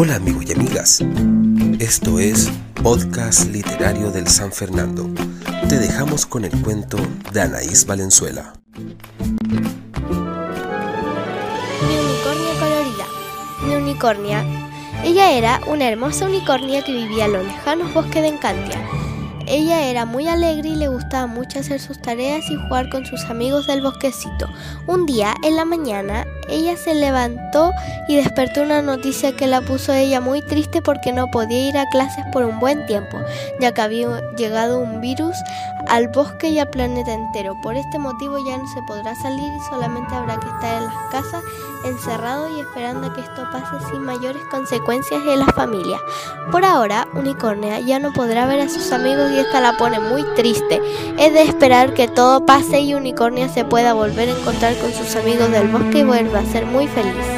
Hola 0.00 0.14
amigos 0.14 0.44
y 0.46 0.52
amigas, 0.52 1.04
esto 1.80 2.20
es 2.20 2.48
Podcast 2.84 3.50
Literario 3.50 4.12
del 4.12 4.28
San 4.28 4.52
Fernando. 4.52 5.10
Te 5.68 5.80
dejamos 5.80 6.24
con 6.24 6.44
el 6.44 6.52
cuento 6.62 6.98
de 7.32 7.40
Anaís 7.40 7.84
Valenzuela. 7.84 8.52
Mi 8.76 8.84
unicornia 11.98 12.54
colorida. 12.60 13.06
Mi 13.66 13.74
unicornia. 13.74 14.44
Ella 15.02 15.32
era 15.32 15.60
una 15.66 15.88
hermosa 15.88 16.26
unicornia 16.26 16.84
que 16.84 16.92
vivía 16.92 17.24
en 17.24 17.32
los 17.32 17.44
lejanos 17.44 17.92
bosques 17.92 18.22
de 18.22 18.28
Encantia. 18.28 18.80
Ella 19.48 19.82
era 19.88 20.04
muy 20.04 20.28
alegre 20.28 20.68
y 20.68 20.76
le 20.76 20.86
gustaba 20.86 21.26
mucho 21.26 21.58
hacer 21.58 21.80
sus 21.80 22.00
tareas 22.00 22.48
y 22.50 22.54
jugar 22.54 22.88
con 22.88 23.04
sus 23.04 23.24
amigos 23.24 23.66
del 23.66 23.82
bosquecito. 23.82 24.48
Un 24.86 25.06
día, 25.06 25.34
en 25.42 25.56
la 25.56 25.64
mañana, 25.64 26.24
ella 26.48 26.76
se 26.76 26.94
levantó 26.94 27.72
y 28.08 28.16
despertó 28.16 28.62
una 28.62 28.82
noticia 28.82 29.32
que 29.32 29.46
la 29.46 29.60
puso 29.60 29.92
a 29.92 29.98
ella 29.98 30.20
muy 30.20 30.42
triste 30.42 30.82
porque 30.82 31.12
no 31.12 31.30
podía 31.30 31.68
ir 31.68 31.78
a 31.78 31.88
clases 31.90 32.24
por 32.32 32.44
un 32.44 32.58
buen 32.58 32.86
tiempo, 32.86 33.18
ya 33.60 33.72
que 33.72 33.80
había 33.80 34.20
llegado 34.36 34.80
un 34.80 35.00
virus 35.00 35.36
al 35.88 36.08
bosque 36.08 36.50
y 36.50 36.58
al 36.58 36.68
planeta 36.68 37.12
entero. 37.12 37.56
Por 37.62 37.76
este 37.76 37.98
motivo 37.98 38.36
ya 38.46 38.56
no 38.58 38.66
se 38.68 38.82
podrá 38.86 39.14
salir 39.14 39.52
y 39.52 39.60
solamente 39.68 40.14
habrá 40.14 40.38
que 40.38 40.46
estar 40.46 40.78
en 40.78 40.84
las 40.84 40.94
casas 41.10 41.42
encerrado 41.84 42.56
y 42.56 42.60
esperando 42.60 43.06
a 43.06 43.14
que 43.14 43.20
esto 43.20 43.46
pase 43.52 43.84
sin 43.90 44.02
mayores 44.02 44.42
consecuencias 44.50 45.22
en 45.26 45.38
la 45.38 45.46
familia. 45.46 45.98
Por 46.50 46.64
ahora, 46.64 47.06
Unicornia 47.14 47.80
ya 47.80 47.98
no 47.98 48.12
podrá 48.12 48.46
ver 48.46 48.60
a 48.60 48.68
sus 48.68 48.90
amigos 48.92 49.30
y 49.32 49.38
esta 49.38 49.60
la 49.60 49.76
pone 49.76 50.00
muy 50.00 50.24
triste. 50.34 50.80
Es 51.18 51.32
de 51.32 51.42
esperar 51.42 51.94
que 51.94 52.08
todo 52.08 52.44
pase 52.44 52.80
y 52.80 52.94
Unicornia 52.94 53.48
se 53.48 53.64
pueda 53.64 53.92
volver 53.92 54.28
a 54.28 54.38
encontrar 54.38 54.76
con 54.78 54.92
sus 54.92 55.14
amigos 55.16 55.50
del 55.50 55.68
bosque 55.68 56.00
y 56.00 56.04
vuelva 56.04 56.37
a 56.38 56.44
ser 56.44 56.66
muy 56.66 56.86
feliz. 56.86 57.37